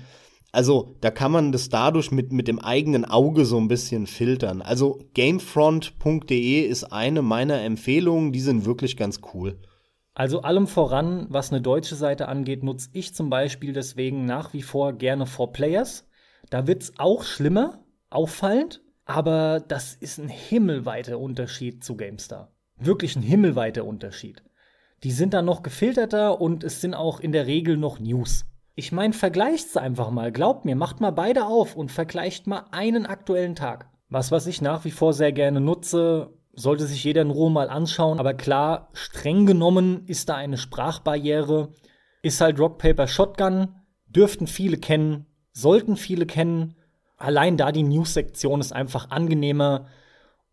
[0.53, 4.61] Also da kann man das dadurch mit, mit dem eigenen Auge so ein bisschen filtern.
[4.61, 9.59] Also gamefront.de ist eine meiner Empfehlungen, die sind wirklich ganz cool.
[10.15, 14.61] Also allem voran, was eine deutsche Seite angeht, nutze ich zum Beispiel deswegen nach wie
[14.61, 16.05] vor gerne 4Players.
[16.51, 22.53] Da wird es auch schlimmer, auffallend, aber das ist ein himmelweiter Unterschied zu GameStar.
[22.77, 24.43] Wirklich ein himmelweiter Unterschied.
[25.03, 28.45] Die sind dann noch gefilterter und es sind auch in der Regel noch News.
[28.75, 30.33] Ich meine, vergleicht's einfach mal.
[30.33, 33.91] Glaubt mir, macht mal beide auf und vergleicht mal einen aktuellen Tag.
[34.09, 37.69] Was, was ich nach wie vor sehr gerne nutze, sollte sich jeder in Ruhe mal
[37.69, 38.19] anschauen.
[38.19, 41.71] Aber klar, streng genommen ist da eine Sprachbarriere.
[42.23, 43.75] Ist halt Rock Paper Shotgun.
[44.07, 46.77] Dürften viele kennen, sollten viele kennen.
[47.17, 49.87] Allein da die News-Sektion ist einfach angenehmer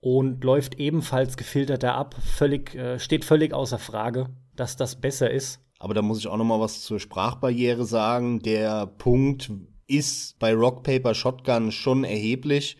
[0.01, 2.15] und läuft ebenfalls gefilterter ab.
[2.21, 5.61] Völlig, äh, steht völlig außer Frage, dass das besser ist.
[5.79, 8.41] Aber da muss ich auch noch mal was zur Sprachbarriere sagen.
[8.41, 9.49] Der Punkt
[9.87, 12.77] ist bei Rock Paper Shotgun schon erheblich,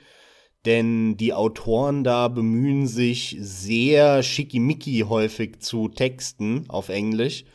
[0.66, 7.46] denn die Autoren da bemühen sich sehr schickimicki häufig zu texten auf Englisch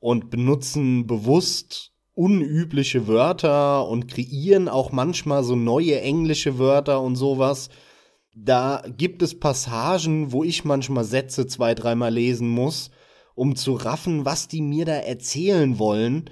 [0.00, 7.70] und benutzen bewusst unübliche Wörter und kreieren auch manchmal so neue englische Wörter und sowas.
[8.36, 12.90] Da gibt es Passagen, wo ich manchmal Sätze zwei, dreimal lesen muss
[13.34, 16.30] um zu raffen, was die mir da erzählen wollen,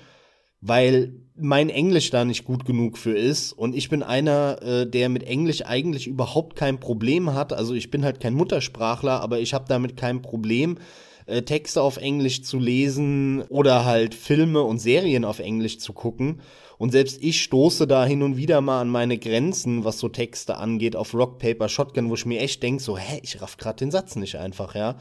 [0.61, 3.53] weil mein Englisch da nicht gut genug für ist.
[3.53, 7.53] Und ich bin einer, äh, der mit Englisch eigentlich überhaupt kein Problem hat.
[7.53, 10.79] Also ich bin halt kein Muttersprachler, aber ich habe damit kein Problem.
[11.27, 16.41] Äh, Texte auf Englisch zu lesen oder halt Filme und Serien auf Englisch zu gucken.
[16.79, 20.57] Und selbst ich stoße da hin und wieder mal an meine Grenzen, was so Texte
[20.57, 23.81] angeht, auf Rock, Paper, Shotgun, wo ich mir echt denke, so, hä, ich raff grad
[23.81, 24.97] den Satz nicht einfach, ja.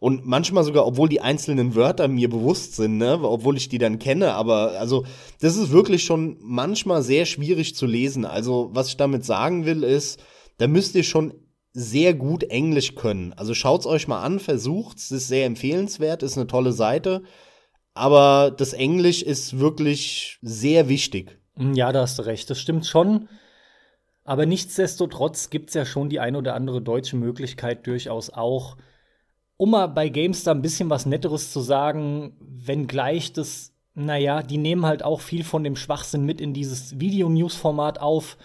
[0.00, 3.98] Und manchmal sogar, obwohl die einzelnen Wörter mir bewusst sind, ne, obwohl ich die dann
[3.98, 5.04] kenne, aber also
[5.40, 8.24] das ist wirklich schon manchmal sehr schwierig zu lesen.
[8.24, 10.20] Also was ich damit sagen will ist,
[10.58, 11.34] da müsst ihr schon
[11.72, 13.32] sehr gut Englisch können.
[13.32, 17.22] Also schaut's euch mal an, versucht's, ist sehr empfehlenswert, ist eine tolle Seite.
[17.94, 21.38] Aber das Englisch ist wirklich sehr wichtig.
[21.56, 23.28] Ja, da hast du recht, das stimmt schon.
[24.24, 28.76] Aber nichtsdestotrotz gibt's ja schon die ein oder andere deutsche Möglichkeit durchaus auch,
[29.56, 34.86] um mal bei GameStar ein bisschen was Netteres zu sagen, wenngleich das, naja, die nehmen
[34.86, 38.36] halt auch viel von dem Schwachsinn mit in dieses Video-News-Format auf.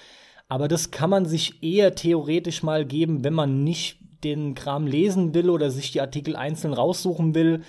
[0.47, 5.33] Aber das kann man sich eher theoretisch mal geben, wenn man nicht den Kram lesen
[5.33, 7.63] will oder sich die Artikel einzeln raussuchen will.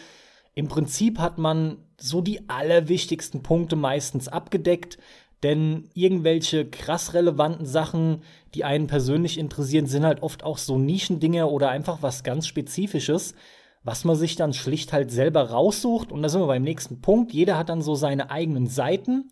[0.54, 4.98] Im Prinzip hat man so die allerwichtigsten Punkte meistens abgedeckt.
[5.42, 8.22] Denn irgendwelche krass relevanten Sachen,
[8.54, 13.34] die einen persönlich interessieren, sind halt oft auch so Nischendinge oder einfach was ganz Spezifisches,
[13.82, 16.12] was man sich dann schlicht halt selber raussucht.
[16.12, 17.32] Und da sind wir beim nächsten Punkt.
[17.32, 19.30] Jeder hat dann so seine eigenen Seiten,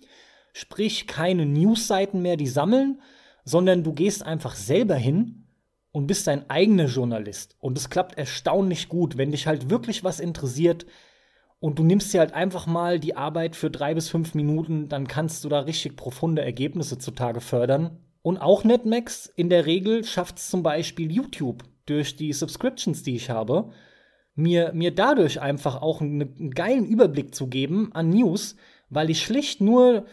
[0.55, 3.03] sprich keine News-Seiten mehr, die sammeln,
[3.45, 5.45] sondern du gehst einfach selber hin
[5.93, 7.57] und bist dein eigener Journalist.
[7.61, 10.87] Und es klappt erstaunlich gut, wenn dich halt wirklich was interessiert,
[11.61, 15.09] und du nimmst dir halt einfach mal die Arbeit für drei bis fünf Minuten, dann
[15.09, 17.99] kannst du da richtig profunde Ergebnisse zutage fördern.
[18.23, 23.17] Und auch Netmax in der Regel schafft es zum Beispiel YouTube durch die Subscriptions, die
[23.17, 23.71] ich habe,
[24.35, 28.57] mir, mir dadurch einfach auch einen, geilen Überblick zu geben an News,
[28.89, 30.07] weil ich schlicht nur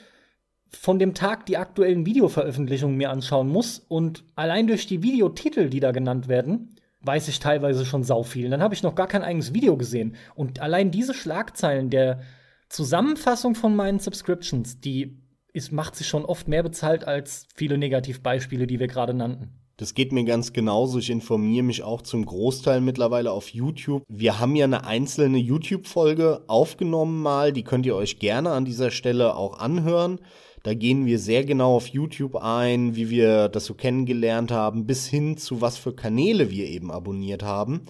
[0.69, 5.79] von dem Tag die aktuellen Videoveröffentlichungen mir anschauen muss und allein durch die Videotitel, die
[5.79, 6.75] da genannt werden,
[7.05, 8.49] weiß ich teilweise schon sau viel.
[8.49, 10.15] Dann habe ich noch gar kein eigenes Video gesehen.
[10.35, 12.21] Und allein diese Schlagzeilen der
[12.69, 15.21] Zusammenfassung von meinen Subscriptions, die
[15.53, 19.61] ist, macht sich schon oft mehr bezahlt als viele Negativbeispiele, die wir gerade nannten.
[19.77, 20.99] Das geht mir ganz genauso.
[20.99, 24.03] Ich informiere mich auch zum Großteil mittlerweile auf YouTube.
[24.07, 27.51] Wir haben ja eine einzelne YouTube-Folge aufgenommen mal.
[27.51, 30.19] Die könnt ihr euch gerne an dieser Stelle auch anhören.
[30.65, 35.05] Da gehen wir sehr genau auf YouTube ein, wie wir das so kennengelernt haben, bis
[35.05, 37.81] hin zu was für Kanäle wir eben abonniert haben.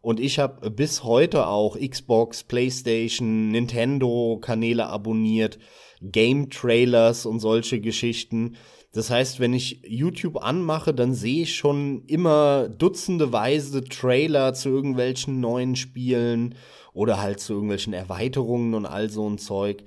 [0.00, 5.58] Und ich habe bis heute auch Xbox, PlayStation, Nintendo Kanäle abonniert,
[6.00, 8.54] Game Trailers und solche Geschichten.
[8.92, 15.40] Das heißt, wenn ich YouTube anmache, dann sehe ich schon immer dutzendeweise Trailer zu irgendwelchen
[15.40, 16.54] neuen Spielen
[16.92, 19.82] oder halt zu irgendwelchen Erweiterungen und all so ein Zeug.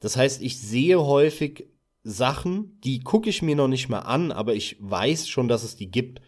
[0.00, 1.66] Das heißt, ich sehe häufig
[2.02, 5.76] Sachen, die gucke ich mir noch nicht mal an, aber ich weiß schon, dass es
[5.76, 6.20] die gibt.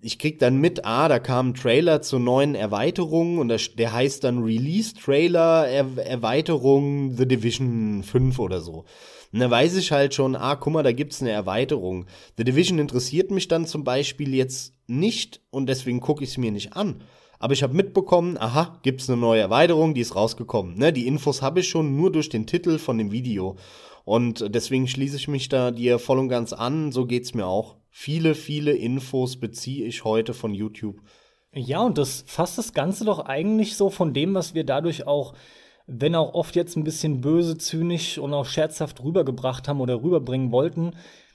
[0.00, 4.24] Ich krieg dann mit, ah, da kam ein Trailer zur neuen Erweiterung und der heißt
[4.24, 8.86] dann Release Trailer er Erweiterung The Division 5 oder so.
[9.32, 12.06] Und da weiß ich halt schon, ah, guck mal, da gibt's eine Erweiterung.
[12.38, 16.50] The Division interessiert mich dann zum Beispiel jetzt nicht und deswegen gucke ich es mir
[16.50, 17.02] nicht an.
[17.40, 20.76] Aber ich habe mitbekommen, aha, gibt's eine neue Erweiterung, die ist rausgekommen.
[20.78, 23.56] Ne, die Infos habe ich schon nur durch den Titel von dem Video.
[24.04, 26.92] Und deswegen schließe ich mich da dir voll und ganz an.
[26.92, 27.76] So geht's mir auch.
[27.88, 31.00] Viele, viele Infos beziehe ich heute von YouTube.
[31.54, 35.34] Ja, und das fasst das Ganze doch eigentlich so von dem, was wir dadurch auch,
[35.86, 40.52] wenn auch oft jetzt ein bisschen böse, zynisch und auch scherzhaft rübergebracht haben oder rüberbringen
[40.52, 40.92] wollten,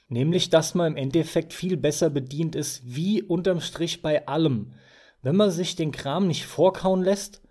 [0.08, 4.74] nämlich, dass man im Endeffekt viel besser bedient ist, wie unterm Strich bei allem.
[5.26, 7.42] Wenn man sich den Kram nicht vorkauen lässt,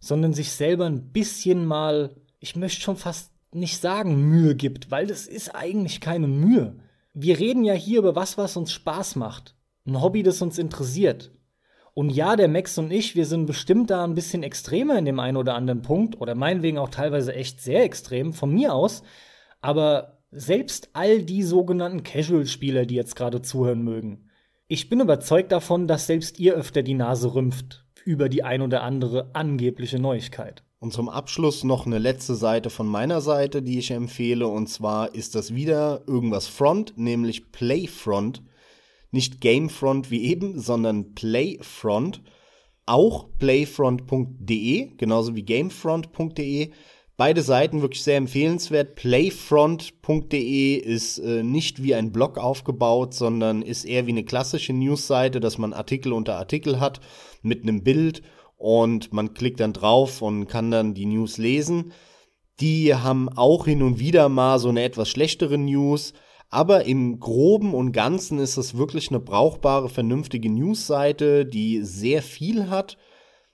[0.00, 5.06] sondern sich selber ein bisschen mal, ich möchte schon fast nicht sagen Mühe gibt, weil
[5.06, 6.80] das ist eigentlich keine Mühe.
[7.14, 9.54] Wir reden ja hier über was, was uns Spaß macht.
[9.86, 11.30] Ein Hobby, das uns interessiert.
[11.94, 15.20] Und ja, der Max und ich, wir sind bestimmt da ein bisschen extremer in dem
[15.20, 19.04] einen oder anderen Punkt oder meinetwegen auch teilweise echt sehr extrem, von mir aus.
[19.60, 24.29] Aber selbst all die sogenannten Casual-Spieler, die jetzt gerade zuhören mögen,
[24.70, 28.84] ich bin überzeugt davon, dass selbst ihr öfter die Nase rümpft über die ein oder
[28.84, 30.62] andere angebliche Neuigkeit.
[30.78, 34.46] Und zum Abschluss noch eine letzte Seite von meiner Seite, die ich empfehle.
[34.46, 38.44] Und zwar ist das wieder irgendwas Front, nämlich Playfront.
[39.10, 42.22] Nicht Gamefront wie eben, sondern Playfront.
[42.86, 46.70] Auch playfront.de, genauso wie gamefront.de.
[47.20, 48.94] Beide Seiten wirklich sehr empfehlenswert.
[48.94, 55.38] Playfront.de ist äh, nicht wie ein Blog aufgebaut, sondern ist eher wie eine klassische Newsseite,
[55.38, 57.02] dass man Artikel unter Artikel hat
[57.42, 58.22] mit einem Bild
[58.56, 61.92] und man klickt dann drauf und kann dann die News lesen.
[62.58, 66.14] Die haben auch hin und wieder mal so eine etwas schlechtere News,
[66.48, 72.70] aber im groben und ganzen ist es wirklich eine brauchbare, vernünftige Newsseite, die sehr viel
[72.70, 72.96] hat,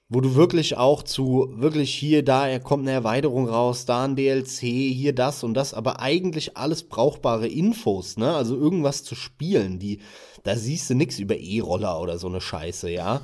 [0.09, 4.17] wo du wirklich auch zu wirklich hier da er kommt eine Erweiterung raus, da ein
[4.17, 8.35] DLC, hier das und das, aber eigentlich alles brauchbare Infos, ne?
[8.35, 10.01] Also irgendwas zu spielen, die
[10.45, 13.21] da siehst du nichts über E-Roller oder so eine Scheiße, ja?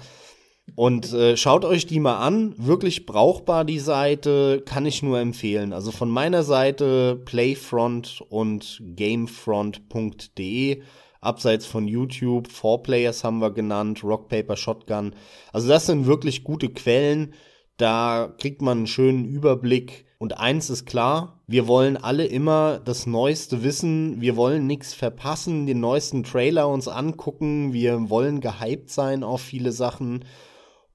[0.74, 2.54] Und äh, schaut euch die mal an.
[2.56, 5.72] Wirklich brauchbar die Seite, kann ich nur empfehlen.
[5.72, 10.82] Also von meiner Seite Playfront und Gamefront.de.
[11.22, 15.14] Abseits von YouTube, Four Players haben wir genannt, Rock Paper Shotgun.
[15.52, 17.32] Also das sind wirklich gute Quellen.
[17.76, 20.04] Da kriegt man einen schönen Überblick.
[20.18, 24.20] Und eins ist klar, wir wollen alle immer das Neueste wissen.
[24.20, 27.72] Wir wollen nichts verpassen, den neuesten Trailer uns angucken.
[27.72, 30.24] Wir wollen gehypt sein auf viele Sachen.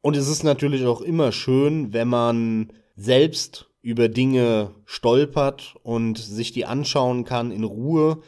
[0.02, 6.52] Und es ist natürlich auch immer schön, wenn man selbst über Dinge stolpert und sich
[6.52, 8.22] die anschauen kann in Ruhe,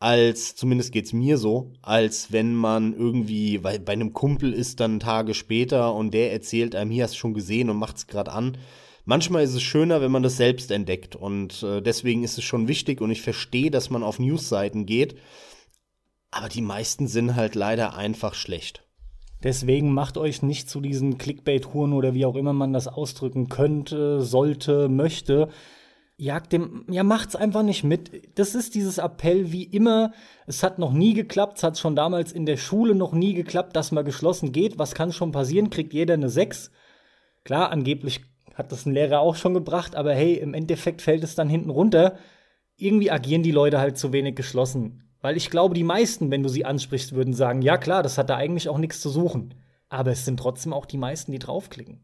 [0.00, 5.00] als, zumindest geht's mir so, als wenn man irgendwie, weil bei einem Kumpel ist dann
[5.00, 8.56] Tage später und der erzählt einem, hier hast du schon gesehen und macht's gerade an.
[9.04, 12.68] Manchmal ist es schöner, wenn man das selbst entdeckt und äh, deswegen ist es schon
[12.68, 15.16] wichtig und ich verstehe, dass man auf Newsseiten geht,
[16.30, 18.84] aber die meisten sind halt leider einfach schlecht.
[19.42, 24.20] Deswegen macht euch nicht zu diesen Clickbait-Huren oder wie auch immer man das ausdrücken könnte,
[24.20, 25.48] sollte, möchte.
[26.20, 28.36] Jagt dem, ja, macht's einfach nicht mit.
[28.36, 30.12] Das ist dieses Appell wie immer.
[30.48, 31.58] Es hat noch nie geklappt.
[31.58, 34.80] Es hat schon damals in der Schule noch nie geklappt, dass man geschlossen geht.
[34.80, 35.70] Was kann schon passieren?
[35.70, 36.72] Kriegt jeder eine 6.
[37.44, 38.22] Klar, angeblich
[38.54, 41.70] hat das ein Lehrer auch schon gebracht, aber hey, im Endeffekt fällt es dann hinten
[41.70, 42.18] runter.
[42.76, 45.04] Irgendwie agieren die Leute halt zu wenig geschlossen.
[45.20, 48.28] Weil ich glaube, die meisten, wenn du sie ansprichst, würden sagen, ja klar, das hat
[48.28, 49.54] da eigentlich auch nichts zu suchen.
[49.88, 52.00] Aber es sind trotzdem auch die meisten, die draufklicken.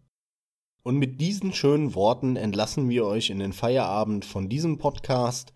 [0.85, 5.55] Und mit diesen schönen Worten entlassen wir euch in den Feierabend von diesem Podcast.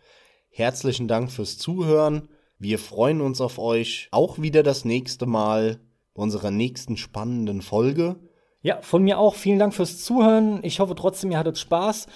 [0.49, 2.31] Herzlichen Dank fürs Zuhören.
[2.59, 5.81] Wir freuen uns auf euch auch wieder das nächste Mal
[6.15, 8.17] bei unserer nächsten spannenden Folge.
[8.63, 10.61] Ja, von mir auch vielen Dank fürs Zuhören.
[10.63, 12.07] Ich hoffe trotzdem, ihr hattet Spaß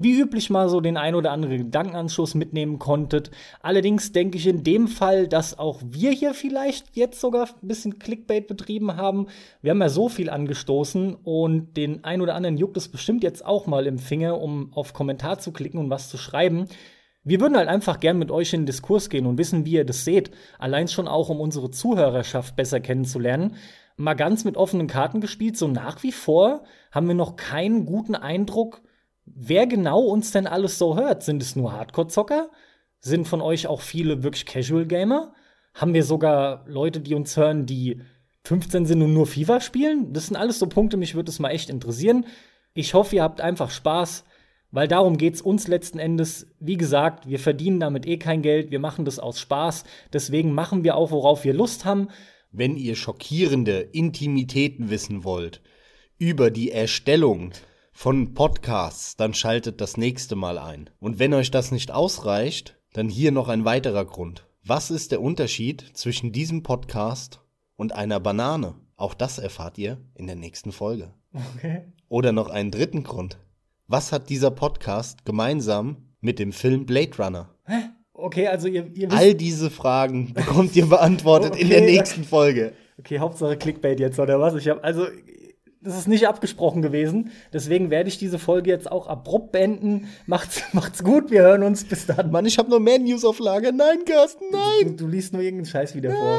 [0.00, 3.30] wie üblich mal so den ein oder anderen Gedankenanschluss mitnehmen konntet.
[3.60, 7.98] Allerdings denke ich in dem Fall, dass auch wir hier vielleicht jetzt sogar ein bisschen
[7.98, 9.26] Clickbait betrieben haben.
[9.60, 13.44] Wir haben ja so viel angestoßen und den ein oder anderen juckt es bestimmt jetzt
[13.44, 16.64] auch mal im Finger, um auf Kommentar zu klicken und was zu schreiben.
[17.22, 19.84] Wir würden halt einfach gern mit euch in den Diskurs gehen und wissen, wie ihr
[19.84, 20.30] das seht.
[20.58, 23.56] Allein schon auch, um unsere Zuhörerschaft besser kennenzulernen.
[23.98, 28.14] Mal ganz mit offenen Karten gespielt, so nach wie vor haben wir noch keinen guten
[28.14, 28.80] Eindruck,
[29.34, 31.22] wer genau uns denn alles so hört.
[31.22, 32.50] Sind es nur Hardcore-Zocker?
[33.00, 35.32] Sind von euch auch viele wirklich Casual-Gamer?
[35.74, 38.00] Haben wir sogar Leute, die uns hören, die
[38.44, 40.12] 15 sind und nur FIFA spielen?
[40.12, 42.26] Das sind alles so Punkte, mich würde es mal echt interessieren.
[42.74, 44.24] Ich hoffe, ihr habt einfach Spaß,
[44.70, 46.46] weil darum geht es uns letzten Endes.
[46.58, 49.84] Wie gesagt, wir verdienen damit eh kein Geld, wir machen das aus Spaß.
[50.12, 52.08] Deswegen machen wir auch, worauf wir Lust haben.
[52.52, 55.62] Wenn ihr schockierende Intimitäten wissen wollt
[56.18, 57.52] über die Erstellung
[58.00, 60.88] von Podcasts, dann schaltet das nächste Mal ein.
[61.00, 64.46] Und wenn euch das nicht ausreicht, Dann hier noch ein weiterer Grund.
[64.64, 67.42] Was ist der Unterschied zwischen diesem Podcast
[67.76, 68.74] und einer Banane?
[68.96, 71.12] Auch das erfahrt ihr in der nächsten Folge.
[71.54, 71.82] Okay.
[72.08, 73.38] Oder noch einen dritten Grund.
[73.86, 77.54] Was hat dieser Podcast gemeinsam mit dem Film Blade Runner?
[78.14, 79.20] Okay, also ihr, ihr wisst.
[79.20, 81.96] All diese Fragen bekommt ihr beantwortet in der Okay.
[81.98, 82.72] nächsten Folge.
[82.98, 84.54] Okay, Hauptsache Clickbait jetzt, oder was?
[84.54, 85.06] Ich habe also.
[85.82, 87.30] Das ist nicht abgesprochen gewesen.
[87.54, 90.08] Deswegen werde ich diese Folge jetzt auch abrupt beenden.
[90.26, 91.84] Macht's, macht's gut, wir hören uns.
[91.84, 92.30] Bis dann.
[92.30, 93.72] Mann, ich habe noch mehr News auf Lager.
[93.72, 94.96] Nein, Carsten, nein.
[94.96, 96.38] Du, du liest nur irgendeinen Scheiß wieder vor.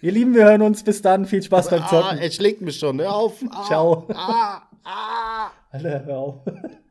[0.00, 0.82] Ihr Lieben, wir hören uns.
[0.82, 1.26] Bis dann.
[1.26, 2.18] Viel Spaß beim Ah, Zocken.
[2.18, 2.98] er schlägt mich schon.
[3.00, 3.34] Hör auf.
[3.50, 4.06] Ah, Ciao.
[4.14, 5.50] Ah, ah.
[5.70, 6.34] Alter, hör auf.